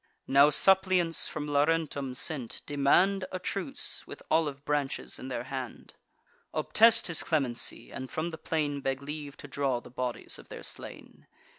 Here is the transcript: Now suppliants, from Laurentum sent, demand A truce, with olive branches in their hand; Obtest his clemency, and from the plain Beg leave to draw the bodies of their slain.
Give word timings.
Now 0.25 0.49
suppliants, 0.49 1.27
from 1.27 1.47
Laurentum 1.47 2.15
sent, 2.15 2.63
demand 2.65 3.25
A 3.31 3.37
truce, 3.37 4.03
with 4.07 4.23
olive 4.31 4.65
branches 4.65 5.19
in 5.19 5.27
their 5.27 5.43
hand; 5.43 5.93
Obtest 6.55 7.05
his 7.05 7.21
clemency, 7.21 7.91
and 7.91 8.09
from 8.09 8.31
the 8.31 8.39
plain 8.39 8.81
Beg 8.81 9.03
leave 9.03 9.37
to 9.37 9.47
draw 9.47 9.79
the 9.79 9.91
bodies 9.91 10.39
of 10.39 10.49
their 10.49 10.63
slain. 10.63 11.27